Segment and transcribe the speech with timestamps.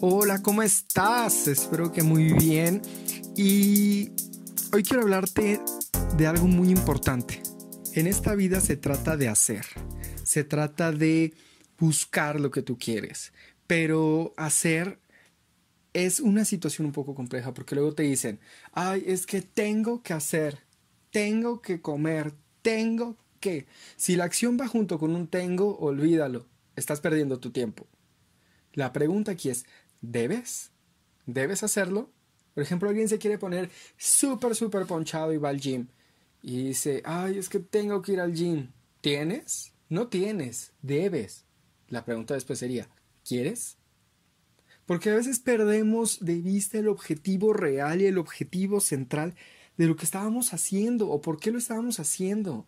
[0.00, 1.46] Hola, ¿cómo estás?
[1.46, 2.82] Espero que muy bien.
[3.36, 4.10] Y
[4.72, 5.60] hoy quiero hablarte
[6.16, 7.40] de algo muy importante.
[7.92, 9.64] En esta vida se trata de hacer,
[10.24, 11.32] se trata de
[11.78, 13.32] buscar lo que tú quieres,
[13.68, 14.98] pero hacer
[15.92, 18.40] es una situación un poco compleja porque luego te dicen,
[18.72, 20.58] ay, es que tengo que hacer,
[21.10, 23.66] tengo que comer, tengo que.
[23.96, 27.86] Si la acción va junto con un tengo, olvídalo, estás perdiendo tu tiempo.
[28.74, 29.66] La pregunta aquí es,
[30.10, 30.70] ¿debes?
[31.26, 32.10] ¿Debes hacerlo?
[32.54, 35.88] Por ejemplo, alguien se quiere poner súper, súper ponchado y va al gym
[36.42, 38.70] y dice, ay, es que tengo que ir al gym.
[39.00, 39.72] ¿Tienes?
[39.88, 41.46] No tienes, debes.
[41.88, 42.88] La pregunta después sería,
[43.26, 43.78] ¿quieres?
[44.86, 49.34] Porque a veces perdemos de vista el objetivo real y el objetivo central
[49.78, 52.66] de lo que estábamos haciendo o por qué lo estábamos haciendo.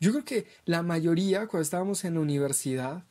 [0.00, 3.04] Yo creo que la mayoría, cuando estábamos en la universidad,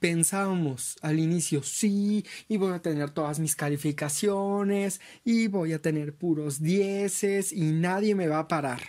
[0.00, 6.14] pensábamos al inicio, sí, y voy a tener todas mis calificaciones, y voy a tener
[6.14, 8.80] puros dieces, y nadie me va a parar.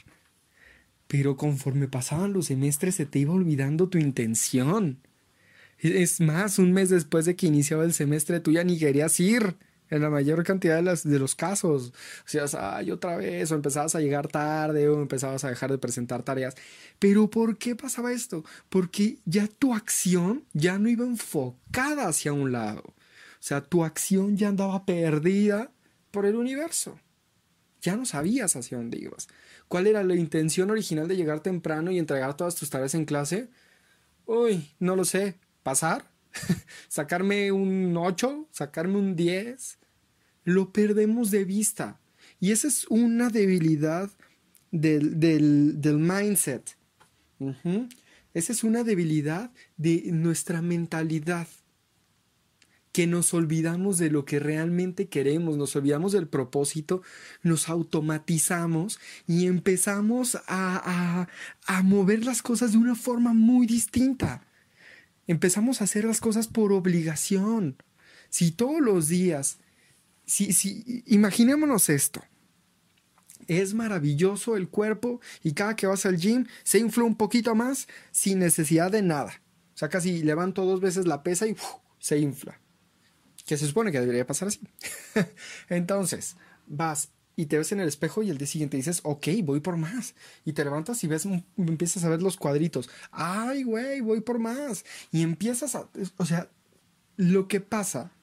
[1.07, 4.99] Pero conforme pasaban los semestres se te iba olvidando tu intención.
[5.77, 9.57] Es más, un mes después de que iniciaba el semestre tú ya ni querías ir
[9.91, 11.93] en la mayor cantidad de, las, de los casos.
[12.25, 12.45] O sea,
[12.77, 16.55] ay, otra vez, o empezabas a llegar tarde, o empezabas a dejar de presentar tareas.
[16.97, 18.43] Pero ¿por qué pasaba esto?
[18.69, 22.83] Porque ya tu acción ya no iba enfocada hacia un lado.
[22.85, 25.71] O sea, tu acción ya andaba perdida
[26.09, 26.99] por el universo.
[27.81, 29.27] Ya no sabías hacia dónde ibas.
[29.67, 33.49] ¿Cuál era la intención original de llegar temprano y entregar todas tus tareas en clase?
[34.25, 35.39] Uy, no lo sé.
[35.63, 36.11] ¿Pasar?
[36.87, 38.47] ¿Sacarme un 8?
[38.51, 39.80] ¿Sacarme un 10?
[40.43, 41.99] Lo perdemos de vista.
[42.39, 44.09] Y esa es una debilidad
[44.71, 46.77] del, del, mindset.
[48.33, 51.47] Esa es una debilidad de nuestra mentalidad
[52.91, 57.01] que nos olvidamos de lo que realmente queremos, nos olvidamos del propósito,
[57.41, 61.27] nos automatizamos y empezamos a,
[61.65, 64.45] a, mover las cosas de una forma muy distinta.
[65.27, 67.77] Empezamos a hacer las cosas por obligación.
[68.29, 69.59] Si todos los días,
[70.31, 72.21] si, si, imaginémonos esto,
[73.47, 77.89] es maravilloso el cuerpo y cada que vas al gym se infla un poquito más
[78.11, 79.41] sin necesidad de nada.
[79.73, 81.57] O sea, casi levanto dos veces la pesa y
[81.99, 82.61] se infla
[83.45, 84.61] que se supone que debería pasar así.
[85.69, 89.59] Entonces, vas y te ves en el espejo y el día siguiente dices, ok, voy
[89.59, 90.15] por más.
[90.45, 91.27] Y te levantas y ves,
[91.57, 92.89] empiezas a ver los cuadritos.
[93.11, 94.85] Ay, güey, voy por más.
[95.11, 96.49] Y empiezas a, o sea,
[97.17, 98.13] lo que pasa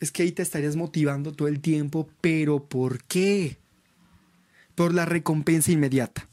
[0.00, 3.58] es que ahí te estarías motivando todo el tiempo, pero ¿por qué?
[4.74, 6.26] Por la recompensa inmediata.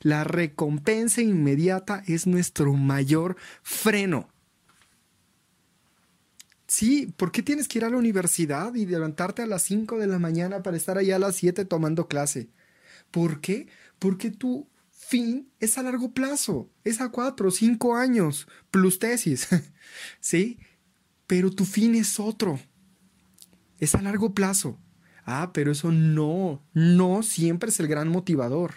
[0.00, 4.28] La recompensa inmediata es nuestro mayor freno.
[6.66, 10.06] Sí, ¿por qué tienes que ir a la universidad y levantarte a las 5 de
[10.06, 12.48] la mañana para estar allá a las 7 tomando clase?
[13.10, 13.68] ¿Por qué?
[13.98, 19.46] Porque tu fin es a largo plazo, es a 4 o 5 años, plus tesis,
[20.20, 20.58] ¿sí?
[21.26, 22.58] Pero tu fin es otro,
[23.84, 24.78] es a largo plazo.
[25.24, 28.74] Ah, pero eso no, no siempre es el gran motivador.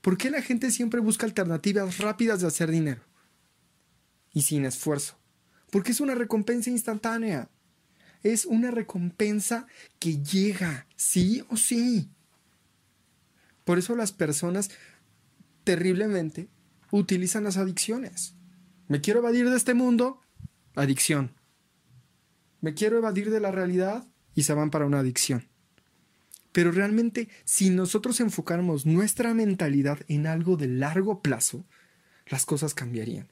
[0.00, 3.02] ¿Por qué la gente siempre busca alternativas rápidas de hacer dinero?
[4.32, 5.18] Y sin esfuerzo.
[5.70, 7.50] Porque es una recompensa instantánea.
[8.22, 9.66] Es una recompensa
[9.98, 12.08] que llega, sí o sí.
[13.64, 14.70] Por eso las personas
[15.64, 16.48] terriblemente
[16.90, 18.34] utilizan las adicciones.
[18.88, 20.20] Me quiero evadir de este mundo,
[20.76, 21.34] adicción.
[22.60, 25.48] Me quiero evadir de la realidad y se van para una adicción.
[26.52, 31.64] Pero realmente, si nosotros enfocáramos nuestra mentalidad en algo de largo plazo,
[32.26, 33.28] las cosas cambiarían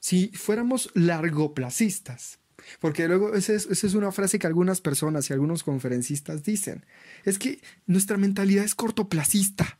[0.00, 2.38] si fuéramos largoplacistas,
[2.80, 6.84] porque luego esa es, una frase que algunas personas y algunos conferencistas dicen,
[7.24, 9.78] es que nuestra mentalidad es cortoplacista.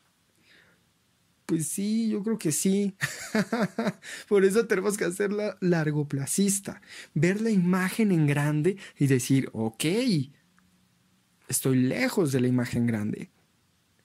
[1.48, 2.94] Pues sí, yo creo que sí.
[4.28, 6.82] Por eso tenemos que hacerla largoplacista,
[7.14, 9.84] ver la imagen en grande y decir, ok,
[11.48, 13.30] estoy lejos de la imagen grande,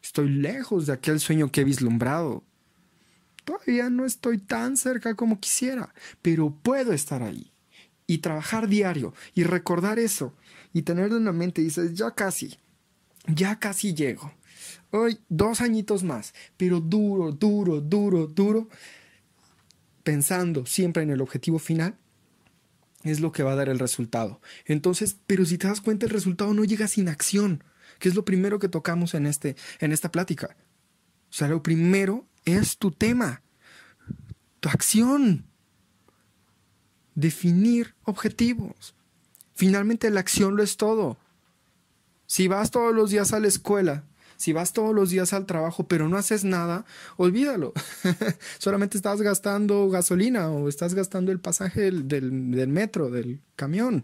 [0.01, 2.45] estoy lejos de aquel sueño que he vislumbrado
[3.43, 7.51] Todavía no estoy tan cerca como quisiera, pero puedo estar ahí
[8.07, 10.33] y trabajar diario y recordar eso
[10.71, 12.57] y tenerlo en la mente y dices, ya casi,
[13.27, 14.33] ya casi llego.
[14.91, 18.69] Hoy dos añitos más, pero duro, duro, duro, duro,
[20.03, 21.97] pensando siempre en el objetivo final,
[23.03, 24.41] es lo que va a dar el resultado.
[24.65, 27.63] Entonces, pero si te das cuenta, el resultado no llega sin acción,
[27.99, 30.55] que es lo primero que tocamos en, este, en esta plática.
[31.29, 33.41] O sea, lo primero es tu tema,
[34.59, 35.45] tu acción.
[37.15, 38.95] Definir objetivos.
[39.53, 41.17] Finalmente la acción lo es todo.
[42.25, 44.05] Si vas todos los días a la escuela,
[44.43, 46.83] si vas todos los días al trabajo, pero no haces nada,
[47.15, 47.71] olvídalo.
[48.59, 54.03] Solamente estás gastando gasolina o estás gastando el pasaje del, metro, del camión.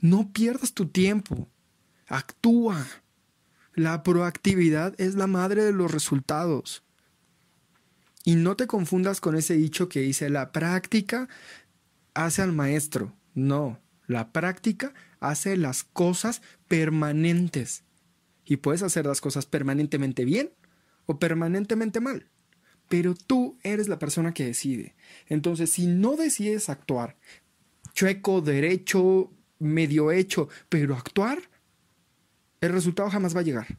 [0.00, 1.50] No pierdas tu tiempo.
[2.06, 2.86] Actúa.
[3.74, 6.82] La proactividad es la madre de los resultados.
[8.24, 11.28] Y no te confundas con ese dicho que dice, la práctica
[12.14, 13.14] hace al maestro.
[13.34, 17.84] No, la práctica hace las cosas permanentes.
[18.44, 20.50] Y puedes hacer las cosas permanentemente bien
[21.06, 22.28] o permanentemente mal.
[22.88, 24.94] Pero tú eres la persona que decide.
[25.28, 27.16] Entonces, si no decides actuar
[27.94, 31.38] chueco, derecho, medio hecho, pero actuar,
[32.60, 33.78] el resultado jamás va a llegar.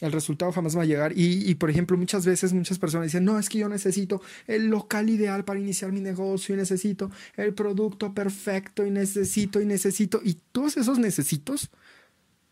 [0.00, 1.12] El resultado jamás va a llegar.
[1.16, 5.10] Y, por ejemplo, muchas veces muchas personas dicen, no, es que yo necesito el local
[5.10, 10.20] ideal para iniciar mi negocio y necesito el producto perfecto y necesito y necesito.
[10.22, 11.70] Y todos esos necesitos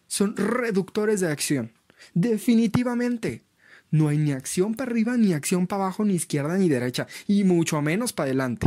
[0.06, 1.73] son reductores de acción.
[2.14, 3.44] Definitivamente.
[3.91, 7.44] No hay ni acción para arriba, ni acción para abajo, ni izquierda, ni derecha, y
[7.44, 8.67] mucho menos para adelante.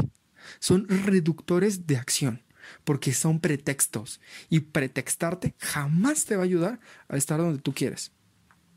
[0.60, 2.42] Son reductores de acción,
[2.84, 4.22] porque son pretextos.
[4.50, 8.12] Y pretextarte jamás te va a ayudar a estar donde tú quieres.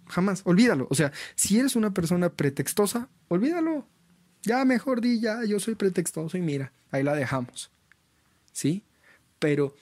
[0.07, 0.89] Jamás, olvídalo.
[0.91, 3.87] O sea, si eres una persona pretextosa, olvídalo.
[4.43, 7.71] Ya mejor di, ya, yo soy pretextoso y mira, ahí la dejamos.
[8.53, 8.85] ¿Sí?
[9.39, 9.75] Pero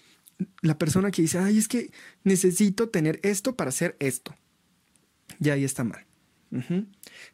[0.62, 1.90] la persona que dice, ay, es que
[2.24, 4.34] necesito tener esto para hacer esto.
[5.38, 6.06] Ya ahí está mal.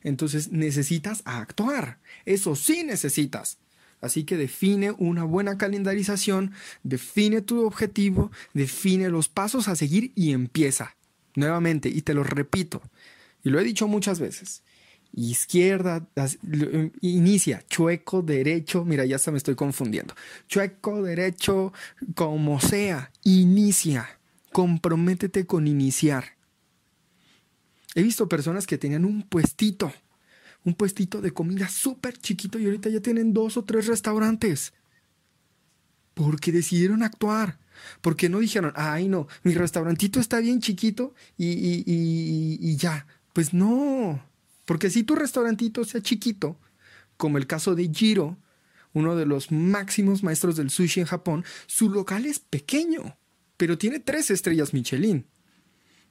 [0.03, 1.99] Entonces necesitas actuar.
[2.25, 3.59] Eso sí necesitas.
[4.01, 10.33] Así que define una buena calendarización, define tu objetivo, define los pasos a seguir y
[10.33, 10.97] empieza.
[11.35, 12.83] Nuevamente, y te lo repito,
[13.43, 14.63] y lo he dicho muchas veces,
[15.17, 20.15] izquierda, em, inicia, chueco, derecho, mira, ya se me estoy confundiendo.
[20.47, 21.73] Chueco, derecho,
[22.15, 24.21] como sea, inicia,
[24.53, 26.37] comprométete con iniciar.
[27.95, 29.91] He visto personas que tenían un puestito,
[30.65, 34.75] un puestito de comida súper chiquito y ahorita ya tienen dos o tres restaurantes.
[36.13, 37.59] Porque decidieron actuar.
[38.01, 43.07] Porque no dijeron, ay no, mi restaurantito está bien chiquito y, y, y ya.
[43.33, 44.23] Pues no,
[44.67, 46.61] porque si tu restaurantito sea chiquito,
[47.17, 48.37] como el caso de Jiro,
[48.93, 53.17] uno de los máximos maestros del sushi en Japón, su local es pequeño,
[53.57, 55.27] pero tiene tres estrellas Michelin.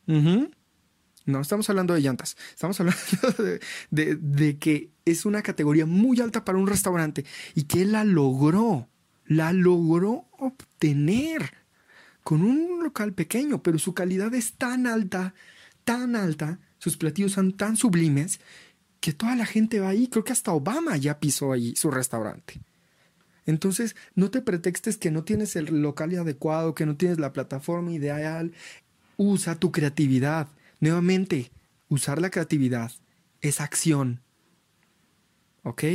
[0.08, 3.02] No estamos hablando de llantas, estamos hablando
[3.92, 7.26] de, de, que es una categoría muy alta para un restaurante
[7.56, 8.88] y que él la logró,
[9.26, 11.52] la logró obtener
[12.24, 15.34] con un local pequeño, pero su calidad es tan alta,
[15.84, 18.40] tan alta, sus platillos son tan sublimes
[19.00, 20.08] que toda la gente va ahí.
[20.08, 22.62] Creo que hasta Obama ya pisó ahí su restaurante.
[23.48, 27.92] Entonces, no te pretextes que no tienes el local adecuado, que no tienes la plataforma
[27.92, 28.54] ideal.
[29.18, 30.48] Usa tu creatividad.
[30.80, 31.52] Nuevamente,
[31.90, 32.92] usar la creatividad
[33.42, 34.22] es acción.
[35.64, 35.86] ¿Ok?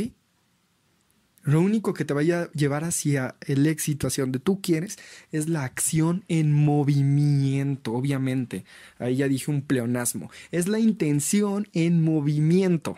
[1.43, 4.97] Lo único que te vaya a llevar hacia el éxito, hacia donde tú quieres,
[5.31, 8.63] es la acción en movimiento, obviamente.
[8.99, 10.29] Ahí ya dije un pleonasmo.
[10.51, 12.97] Es la intención en movimiento.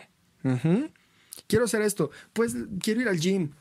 [1.46, 2.10] Quiero hacer esto.
[2.32, 3.52] Pues quiero ir al gym.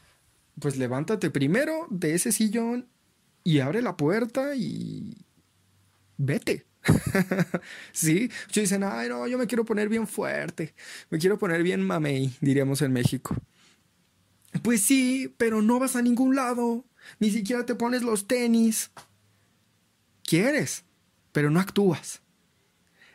[0.60, 2.88] Pues levántate primero de ese sillón
[3.44, 5.16] y abre la puerta y
[6.18, 6.66] vete.
[7.94, 10.76] sí, muchos dicen, ay no, yo me quiero poner bien fuerte,
[11.10, 13.36] me quiero poner bien mamey, diríamos en México.
[14.62, 16.86] Pues sí, pero no vas a ningún lado.
[17.20, 18.92] Ni siquiera te pones los tenis.
[20.24, 20.86] Quieres,
[21.32, 22.22] pero no actúas.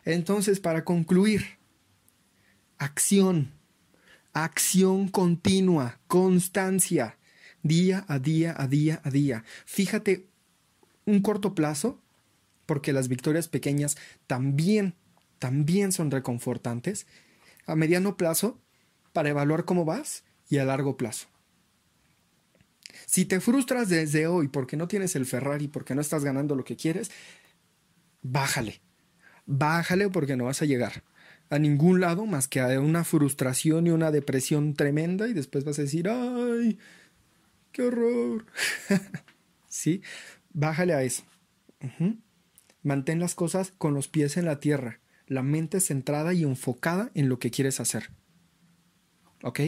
[0.05, 1.59] Entonces, para concluir,
[2.77, 3.51] acción,
[4.33, 7.17] acción continua, constancia,
[7.63, 9.43] día a día, a día, a día.
[9.65, 10.27] Fíjate
[11.05, 12.01] un corto plazo,
[12.65, 14.95] porque las victorias pequeñas también,
[15.39, 17.07] también son reconfortantes.
[17.65, 18.59] A mediano plazo,
[19.13, 21.27] para evaluar cómo vas y a largo plazo.
[23.05, 26.63] Si te frustras desde hoy porque no tienes el Ferrari, porque no estás ganando lo
[26.63, 27.11] que quieres,
[28.21, 28.81] bájale.
[29.45, 31.03] Bájale porque no vas a llegar
[31.49, 35.79] a ningún lado más que a una frustración y una depresión tremenda y después vas
[35.79, 36.77] a decir, ay,
[37.71, 38.45] qué horror.
[39.67, 40.01] ¿Sí?
[40.51, 41.23] Bájale a eso.
[42.83, 47.29] Mantén las cosas con los pies en la tierra, la mente centrada y enfocada en
[47.29, 48.11] lo que quieres hacer.
[49.41, 49.59] ¿Ok?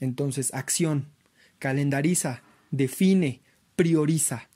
[0.00, 1.08] Entonces, acción,
[1.58, 3.42] calendariza, define,
[3.76, 4.48] prioriza.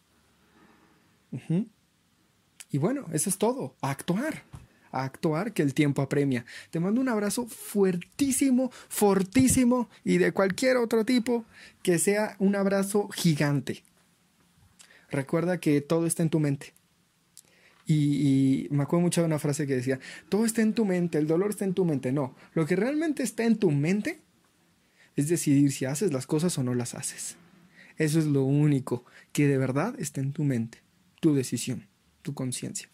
[2.71, 4.45] Y bueno, eso es todo, actuar,
[4.91, 6.45] actuar que el tiempo apremia.
[6.71, 11.45] Te mando un abrazo fuertísimo, fortísimo y de cualquier otro tipo
[11.83, 13.85] que sea un abrazo gigante.
[15.11, 16.75] Recuerda que todo está en tu mente.
[17.87, 21.27] Y, me acuerdo mucho de una frase que decía, todo está en tu mente, el
[21.27, 22.13] dolor está en tu mente.
[22.13, 24.24] No, lo que realmente está en tu mente
[25.17, 27.37] es decidir si haces las cosas o no las haces.
[27.97, 30.83] Eso es lo único que de verdad está en tu mente,
[31.21, 31.87] tu decisión,
[32.23, 32.89] tu conciencia.